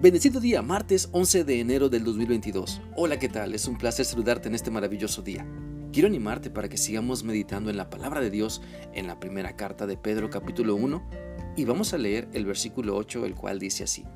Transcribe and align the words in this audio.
Bendecido 0.00 0.40
día, 0.40 0.62
martes 0.62 1.10
11 1.12 1.44
de 1.44 1.60
enero 1.60 1.90
del 1.90 2.04
2022. 2.04 2.80
Hola, 2.96 3.18
¿qué 3.18 3.28
tal? 3.28 3.54
Es 3.54 3.66
un 3.68 3.76
placer 3.76 4.06
saludarte 4.06 4.48
en 4.48 4.54
este 4.54 4.70
maravilloso 4.70 5.20
día. 5.20 5.46
Quiero 5.92 6.08
animarte 6.08 6.48
para 6.48 6.70
que 6.70 6.78
sigamos 6.78 7.22
meditando 7.22 7.68
en 7.68 7.76
la 7.76 7.90
palabra 7.90 8.22
de 8.22 8.30
Dios 8.30 8.62
en 8.94 9.06
la 9.06 9.20
primera 9.20 9.56
carta 9.56 9.86
de 9.86 9.98
Pedro 9.98 10.30
capítulo 10.30 10.74
1 10.74 11.06
y 11.54 11.66
vamos 11.66 11.92
a 11.92 11.98
leer 11.98 12.30
el 12.32 12.46
versículo 12.46 12.96
8, 12.96 13.26
el 13.26 13.34
cual 13.34 13.58
dice 13.58 13.84
así. 13.84 14.06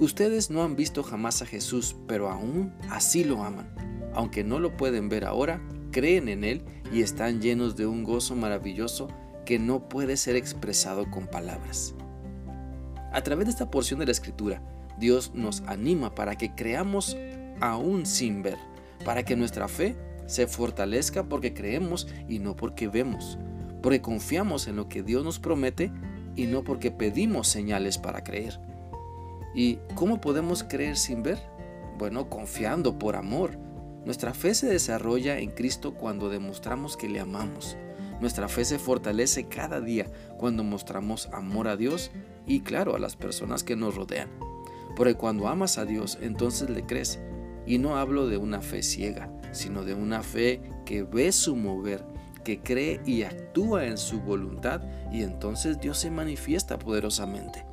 Ustedes 0.00 0.48
no 0.48 0.62
han 0.62 0.76
visto 0.76 1.02
jamás 1.02 1.42
a 1.42 1.46
Jesús, 1.46 1.94
pero 2.08 2.30
aún 2.30 2.72
así 2.88 3.22
lo 3.22 3.44
aman. 3.44 3.74
Aunque 4.14 4.44
no 4.44 4.60
lo 4.60 4.78
pueden 4.78 5.10
ver 5.10 5.26
ahora, 5.26 5.60
creen 5.90 6.26
en 6.30 6.42
Él 6.42 6.64
y 6.90 7.02
están 7.02 7.42
llenos 7.42 7.76
de 7.76 7.84
un 7.84 8.02
gozo 8.02 8.34
maravilloso 8.34 9.08
que 9.44 9.58
no 9.58 9.90
puede 9.90 10.16
ser 10.16 10.36
expresado 10.36 11.10
con 11.10 11.26
palabras. 11.26 11.94
A 13.14 13.22
través 13.22 13.46
de 13.46 13.52
esta 13.52 13.70
porción 13.70 14.00
de 14.00 14.06
la 14.06 14.12
escritura, 14.12 14.60
Dios 14.98 15.30
nos 15.34 15.60
anima 15.68 16.16
para 16.16 16.34
que 16.34 16.52
creamos 16.56 17.16
aún 17.60 18.06
sin 18.06 18.42
ver, 18.42 18.58
para 19.04 19.22
que 19.22 19.36
nuestra 19.36 19.68
fe 19.68 19.96
se 20.26 20.48
fortalezca 20.48 21.22
porque 21.22 21.54
creemos 21.54 22.08
y 22.28 22.40
no 22.40 22.56
porque 22.56 22.88
vemos, 22.88 23.38
porque 23.82 24.00
confiamos 24.00 24.66
en 24.66 24.74
lo 24.74 24.88
que 24.88 25.04
Dios 25.04 25.22
nos 25.22 25.38
promete 25.38 25.92
y 26.34 26.46
no 26.46 26.64
porque 26.64 26.90
pedimos 26.90 27.46
señales 27.46 27.98
para 27.98 28.24
creer. 28.24 28.58
¿Y 29.54 29.78
cómo 29.94 30.20
podemos 30.20 30.64
creer 30.64 30.96
sin 30.96 31.22
ver? 31.22 31.38
Bueno, 31.96 32.28
confiando 32.28 32.98
por 32.98 33.14
amor. 33.14 33.56
Nuestra 34.04 34.34
fe 34.34 34.56
se 34.56 34.66
desarrolla 34.66 35.38
en 35.38 35.52
Cristo 35.52 35.94
cuando 35.94 36.30
demostramos 36.30 36.96
que 36.96 37.08
le 37.08 37.20
amamos. 37.20 37.76
Nuestra 38.20 38.48
fe 38.48 38.64
se 38.64 38.80
fortalece 38.80 39.44
cada 39.44 39.80
día 39.80 40.10
cuando 40.36 40.64
mostramos 40.64 41.28
amor 41.32 41.68
a 41.68 41.76
Dios 41.76 42.10
y 42.46 42.60
claro 42.60 42.94
a 42.94 42.98
las 42.98 43.16
personas 43.16 43.64
que 43.64 43.76
nos 43.76 43.94
rodean. 43.94 44.30
Porque 44.96 45.14
cuando 45.14 45.48
amas 45.48 45.78
a 45.78 45.84
Dios, 45.84 46.18
entonces 46.20 46.70
le 46.70 46.86
crees. 46.86 47.18
Y 47.66 47.78
no 47.78 47.96
hablo 47.96 48.28
de 48.28 48.36
una 48.36 48.60
fe 48.60 48.82
ciega, 48.82 49.30
sino 49.52 49.84
de 49.84 49.94
una 49.94 50.22
fe 50.22 50.60
que 50.84 51.02
ve 51.02 51.32
su 51.32 51.56
mover, 51.56 52.04
que 52.44 52.60
cree 52.60 53.00
y 53.06 53.22
actúa 53.22 53.86
en 53.86 53.96
su 53.96 54.20
voluntad 54.20 54.82
y 55.10 55.22
entonces 55.22 55.80
Dios 55.80 55.98
se 55.98 56.10
manifiesta 56.10 56.78
poderosamente. 56.78 57.64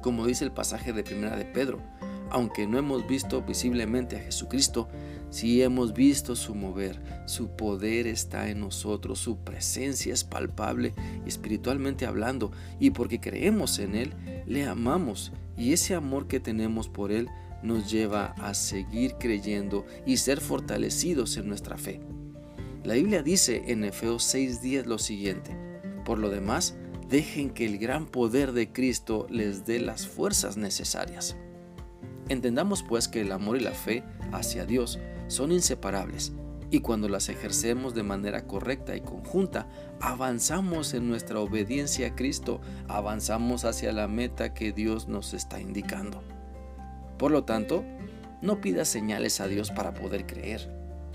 Como 0.00 0.26
dice 0.26 0.44
el 0.44 0.52
pasaje 0.52 0.92
de 0.92 1.04
Primera 1.04 1.36
de 1.36 1.44
Pedro, 1.44 1.80
aunque 2.30 2.66
no 2.66 2.78
hemos 2.78 3.06
visto 3.06 3.42
visiblemente 3.42 4.16
a 4.16 4.20
Jesucristo, 4.20 4.88
sí 5.34 5.62
hemos 5.62 5.94
visto 5.94 6.36
su 6.36 6.54
mover, 6.54 7.02
su 7.26 7.48
poder 7.48 8.06
está 8.06 8.50
en 8.50 8.60
nosotros, 8.60 9.18
su 9.18 9.38
presencia 9.38 10.14
es 10.14 10.22
palpable 10.22 10.94
espiritualmente 11.26 12.06
hablando, 12.06 12.52
y 12.78 12.90
porque 12.90 13.18
creemos 13.18 13.80
en 13.80 13.96
Él, 13.96 14.14
le 14.46 14.64
amamos, 14.64 15.32
y 15.58 15.72
ese 15.72 15.96
amor 15.96 16.28
que 16.28 16.38
tenemos 16.38 16.88
por 16.88 17.10
Él 17.10 17.28
nos 17.64 17.90
lleva 17.90 18.26
a 18.38 18.54
seguir 18.54 19.14
creyendo 19.14 19.84
y 20.06 20.18
ser 20.18 20.40
fortalecidos 20.40 21.36
en 21.36 21.48
nuestra 21.48 21.78
fe. 21.78 22.00
La 22.84 22.94
Biblia 22.94 23.24
dice 23.24 23.64
en 23.66 23.82
Efeos 23.82 24.32
6:10 24.32 24.86
lo 24.86 24.98
siguiente, 24.98 25.50
por 26.04 26.20
lo 26.20 26.30
demás, 26.30 26.76
dejen 27.08 27.50
que 27.50 27.66
el 27.66 27.78
gran 27.78 28.06
poder 28.06 28.52
de 28.52 28.70
Cristo 28.70 29.26
les 29.30 29.66
dé 29.66 29.80
las 29.80 30.06
fuerzas 30.06 30.56
necesarias. 30.56 31.34
Entendamos 32.28 32.84
pues 32.84 33.08
que 33.08 33.22
el 33.22 33.32
amor 33.32 33.56
y 33.56 33.60
la 33.60 33.72
fe 33.72 34.04
hacia 34.32 34.64
Dios 34.64 35.00
son 35.28 35.52
inseparables 35.52 36.32
y 36.74 36.80
cuando 36.80 37.08
las 37.08 37.28
ejercemos 37.28 37.94
de 37.94 38.02
manera 38.02 38.48
correcta 38.48 38.96
y 38.96 39.00
conjunta, 39.00 39.68
avanzamos 40.00 40.92
en 40.94 41.08
nuestra 41.08 41.38
obediencia 41.38 42.08
a 42.08 42.14
Cristo, 42.16 42.60
avanzamos 42.88 43.64
hacia 43.64 43.92
la 43.92 44.08
meta 44.08 44.54
que 44.54 44.72
Dios 44.72 45.06
nos 45.06 45.34
está 45.34 45.60
indicando. 45.60 46.20
Por 47.16 47.30
lo 47.30 47.44
tanto, 47.44 47.84
no 48.42 48.60
pidas 48.60 48.88
señales 48.88 49.40
a 49.40 49.46
Dios 49.46 49.70
para 49.70 49.94
poder 49.94 50.26
creer. 50.26 50.68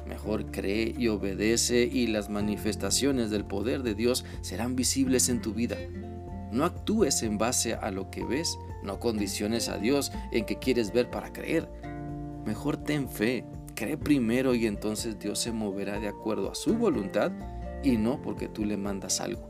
Mejor 0.08 0.50
cree 0.50 0.96
y 0.98 1.10
obedece 1.10 1.84
y 1.84 2.08
las 2.08 2.30
manifestaciones 2.30 3.30
del 3.30 3.44
poder 3.44 3.84
de 3.84 3.96
Dios 3.96 4.24
serán 4.40 4.78
visibles 4.78 5.28
en 5.28 5.42
tu 5.42 5.54
vida. 5.54 5.76
No 6.54 6.64
actúes 6.64 7.22
en 7.22 7.38
base 7.38 7.74
a 7.74 7.92
lo 7.92 8.10
que 8.10 8.24
ves, 8.24 8.58
no 8.82 9.00
condiciones 9.00 9.68
a 9.68 9.78
Dios 9.78 10.14
en 10.32 10.46
que 10.46 10.58
quieres 10.58 10.94
ver 10.94 11.12
para 11.12 11.34
creer. 11.34 11.70
Mejor 12.46 12.78
ten 12.78 13.10
fe, 13.10 13.46
cree 13.80 13.98
primero 13.98 14.54
y 14.56 14.68
entonces 14.68 15.18
Dios 15.18 15.40
se 15.40 15.54
moverá 15.54 16.02
de 16.02 16.10
acuerdo 16.10 16.52
a 16.52 16.56
su 16.56 16.76
voluntad 16.76 17.32
y 17.82 17.96
no 17.96 18.22
porque 18.22 18.50
tú 18.50 18.66
le 18.66 18.76
mandas 18.76 19.22
algo. 19.22 19.50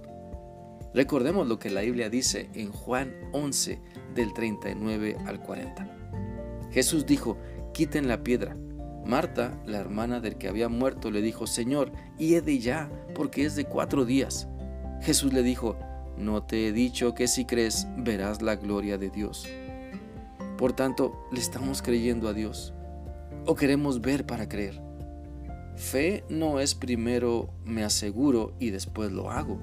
Recordemos 0.93 1.47
lo 1.47 1.57
que 1.57 1.71
la 1.71 1.81
Biblia 1.81 2.11
dice 2.11 2.51
en 2.53 2.71
Juan 2.71 3.11
11 3.31 3.81
del 4.13 4.31
39 4.33 5.17
al 5.25 5.39
40. 5.39 6.69
Jesús 6.69 7.07
dijo, 7.07 7.37
quiten 7.73 8.07
la 8.07 8.21
piedra. 8.21 8.55
Marta, 9.03 9.59
la 9.65 9.79
hermana 9.79 10.19
del 10.19 10.37
que 10.37 10.47
había 10.47 10.69
muerto, 10.69 11.09
le 11.09 11.23
dijo, 11.23 11.47
Señor, 11.47 11.91
y 12.19 12.35
he 12.35 12.41
de 12.41 12.59
ya, 12.59 12.91
porque 13.15 13.45
es 13.45 13.55
de 13.55 13.65
cuatro 13.65 14.05
días. 14.05 14.47
Jesús 15.01 15.33
le 15.33 15.41
dijo, 15.41 15.75
¿No 16.17 16.43
te 16.43 16.67
he 16.67 16.71
dicho 16.71 17.15
que 17.15 17.27
si 17.27 17.45
crees 17.45 17.87
verás 17.97 18.43
la 18.43 18.57
gloria 18.57 18.99
de 18.99 19.09
Dios? 19.09 19.47
Por 20.57 20.73
tanto, 20.73 21.25
¿le 21.31 21.39
estamos 21.39 21.81
creyendo 21.81 22.27
a 22.27 22.33
Dios? 22.33 22.75
¿O 23.49 23.55
queremos 23.55 24.01
ver 24.01 24.27
para 24.27 24.47
creer? 24.47 24.79
Fe 25.75 26.23
no 26.29 26.59
es 26.59 26.75
primero 26.75 27.49
me 27.65 27.83
aseguro 27.83 28.53
y 28.59 28.69
después 28.69 29.11
lo 29.11 29.31
hago. 29.31 29.59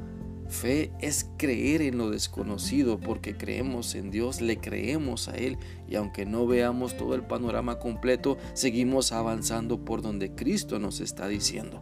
Fe 0.48 0.90
es 0.98 1.30
creer 1.36 1.82
en 1.82 1.96
lo 1.96 2.10
desconocido 2.10 2.98
porque 2.98 3.36
creemos 3.36 3.94
en 3.94 4.10
Dios, 4.10 4.40
le 4.40 4.58
creemos 4.58 5.28
a 5.28 5.36
Él 5.36 5.56
y 5.88 5.94
aunque 5.94 6.26
no 6.26 6.48
veamos 6.48 6.96
todo 6.96 7.14
el 7.14 7.22
panorama 7.22 7.78
completo, 7.78 8.38
seguimos 8.54 9.12
avanzando 9.12 9.84
por 9.84 10.02
donde 10.02 10.34
Cristo 10.34 10.80
nos 10.80 10.98
está 10.98 11.28
diciendo. 11.28 11.80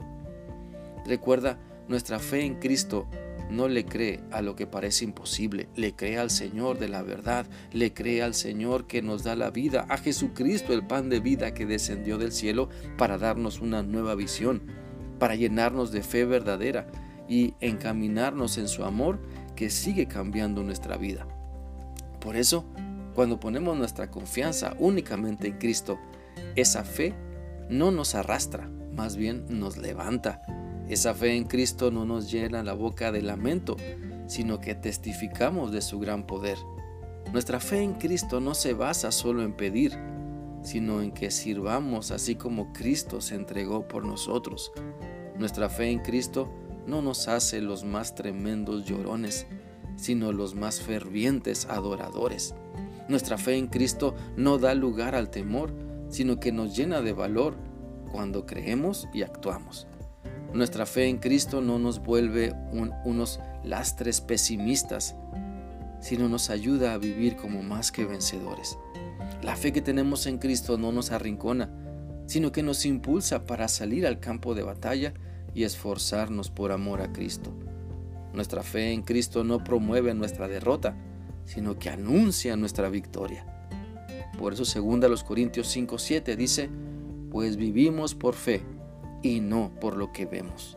Recuerda, 1.06 1.58
nuestra 1.88 2.18
fe 2.18 2.44
en 2.44 2.56
Cristo 2.56 3.08
no 3.50 3.68
le 3.68 3.84
cree 3.84 4.20
a 4.30 4.42
lo 4.42 4.56
que 4.56 4.66
parece 4.66 5.04
imposible, 5.04 5.68
le 5.76 5.94
cree 5.94 6.18
al 6.18 6.30
Señor 6.30 6.78
de 6.78 6.88
la 6.88 7.02
verdad, 7.02 7.46
le 7.72 7.92
cree 7.92 8.22
al 8.22 8.34
Señor 8.34 8.86
que 8.86 9.02
nos 9.02 9.24
da 9.24 9.36
la 9.36 9.50
vida, 9.50 9.86
a 9.88 9.98
Jesucristo 9.98 10.72
el 10.72 10.86
pan 10.86 11.08
de 11.08 11.20
vida 11.20 11.54
que 11.54 11.66
descendió 11.66 12.18
del 12.18 12.32
cielo 12.32 12.68
para 12.96 13.18
darnos 13.18 13.60
una 13.60 13.82
nueva 13.82 14.14
visión, 14.14 14.62
para 15.18 15.34
llenarnos 15.34 15.92
de 15.92 16.02
fe 16.02 16.24
verdadera 16.24 16.86
y 17.28 17.54
encaminarnos 17.60 18.58
en 18.58 18.68
su 18.68 18.84
amor 18.84 19.20
que 19.56 19.70
sigue 19.70 20.06
cambiando 20.06 20.62
nuestra 20.62 20.96
vida. 20.96 21.26
Por 22.20 22.36
eso, 22.36 22.64
cuando 23.14 23.38
ponemos 23.38 23.76
nuestra 23.76 24.10
confianza 24.10 24.74
únicamente 24.78 25.48
en 25.48 25.58
Cristo, 25.58 25.98
esa 26.56 26.84
fe 26.84 27.14
no 27.68 27.90
nos 27.90 28.14
arrastra, 28.14 28.68
más 28.94 29.16
bien 29.16 29.44
nos 29.48 29.76
levanta 29.76 30.42
esa 30.88 31.14
fe 31.14 31.34
en 31.34 31.44
Cristo 31.44 31.90
no 31.90 32.04
nos 32.04 32.30
llena 32.30 32.62
la 32.62 32.74
boca 32.74 33.10
de 33.10 33.22
lamento, 33.22 33.76
sino 34.26 34.60
que 34.60 34.74
testificamos 34.74 35.72
de 35.72 35.80
su 35.80 35.98
gran 35.98 36.26
poder. 36.26 36.58
Nuestra 37.32 37.58
fe 37.58 37.82
en 37.82 37.94
Cristo 37.94 38.40
no 38.40 38.54
se 38.54 38.74
basa 38.74 39.10
solo 39.10 39.42
en 39.42 39.54
pedir, 39.54 39.98
sino 40.62 41.02
en 41.02 41.12
que 41.12 41.30
sirvamos 41.30 42.10
así 42.10 42.36
como 42.36 42.72
Cristo 42.72 43.20
se 43.20 43.34
entregó 43.34 43.88
por 43.88 44.04
nosotros. 44.04 44.72
Nuestra 45.38 45.68
fe 45.68 45.90
en 45.90 46.00
Cristo 46.00 46.50
no 46.86 47.02
nos 47.02 47.28
hace 47.28 47.60
los 47.60 47.84
más 47.84 48.14
tremendos 48.14 48.84
llorones, 48.84 49.46
sino 49.96 50.32
los 50.32 50.54
más 50.54 50.80
fervientes 50.80 51.66
adoradores. 51.66 52.54
Nuestra 53.08 53.38
fe 53.38 53.56
en 53.56 53.68
Cristo 53.68 54.14
no 54.36 54.58
da 54.58 54.74
lugar 54.74 55.14
al 55.14 55.30
temor, 55.30 55.72
sino 56.08 56.40
que 56.40 56.52
nos 56.52 56.76
llena 56.76 57.00
de 57.00 57.12
valor 57.12 57.56
cuando 58.12 58.46
creemos 58.46 59.08
y 59.12 59.22
actuamos. 59.22 59.86
Nuestra 60.54 60.86
fe 60.86 61.08
en 61.08 61.18
Cristo 61.18 61.60
no 61.60 61.80
nos 61.80 61.98
vuelve 61.98 62.54
unos 63.04 63.40
lastres 63.64 64.20
pesimistas, 64.20 65.16
sino 65.98 66.28
nos 66.28 66.48
ayuda 66.48 66.94
a 66.94 66.98
vivir 66.98 67.34
como 67.34 67.64
más 67.64 67.90
que 67.90 68.04
vencedores. 68.04 68.78
La 69.42 69.56
fe 69.56 69.72
que 69.72 69.80
tenemos 69.80 70.26
en 70.26 70.38
Cristo 70.38 70.78
no 70.78 70.92
nos 70.92 71.10
arrincona, 71.10 71.72
sino 72.26 72.52
que 72.52 72.62
nos 72.62 72.86
impulsa 72.86 73.46
para 73.46 73.66
salir 73.66 74.06
al 74.06 74.20
campo 74.20 74.54
de 74.54 74.62
batalla 74.62 75.12
y 75.54 75.64
esforzarnos 75.64 76.50
por 76.50 76.70
amor 76.70 77.02
a 77.02 77.12
Cristo. 77.12 77.52
Nuestra 78.32 78.62
fe 78.62 78.92
en 78.92 79.02
Cristo 79.02 79.42
no 79.42 79.64
promueve 79.64 80.14
nuestra 80.14 80.46
derrota, 80.46 80.96
sino 81.46 81.80
que 81.80 81.90
anuncia 81.90 82.54
nuestra 82.54 82.88
victoria. 82.90 83.44
Por 84.38 84.52
eso 84.52 84.62
2 84.62 85.24
Corintios 85.24 85.76
5:7 85.76 86.36
dice, 86.36 86.70
pues 87.32 87.56
vivimos 87.56 88.14
por 88.14 88.34
fe 88.34 88.62
y 89.24 89.40
no 89.40 89.72
por 89.80 89.96
lo 89.96 90.12
que 90.12 90.26
vemos. 90.26 90.76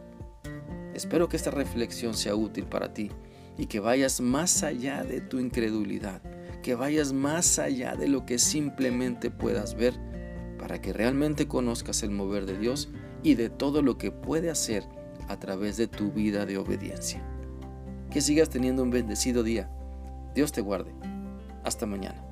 Espero 0.93 1.27
que 1.27 1.35
esta 1.35 1.51
reflexión 1.51 2.13
sea 2.13 2.35
útil 2.35 2.65
para 2.65 2.93
ti 2.93 3.11
y 3.57 3.65
que 3.65 3.79
vayas 3.79 4.21
más 4.21 4.63
allá 4.63 5.03
de 5.03 5.19
tu 5.21 5.39
incredulidad, 5.39 6.21
que 6.63 6.73
vayas 6.73 7.11
más 7.11 7.59
allá 7.59 7.95
de 7.95 8.07
lo 8.07 8.25
que 8.25 8.39
simplemente 8.39 9.29
puedas 9.29 9.75
ver, 9.75 9.93
para 10.57 10.81
que 10.81 10.93
realmente 10.93 11.47
conozcas 11.47 12.01
el 12.03 12.11
mover 12.11 12.45
de 12.45 12.57
Dios 12.57 12.89
y 13.21 13.35
de 13.35 13.49
todo 13.49 13.81
lo 13.81 13.97
que 13.97 14.11
puede 14.11 14.49
hacer 14.49 14.83
a 15.27 15.37
través 15.37 15.75
de 15.77 15.87
tu 15.87 16.11
vida 16.11 16.45
de 16.45 16.57
obediencia. 16.57 17.21
Que 18.09 18.21
sigas 18.21 18.49
teniendo 18.49 18.81
un 18.81 18.91
bendecido 18.91 19.43
día. 19.43 19.69
Dios 20.33 20.51
te 20.53 20.61
guarde. 20.61 20.93
Hasta 21.63 21.85
mañana. 21.85 22.23